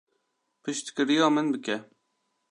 [0.63, 1.77] Piştgiriya min bike.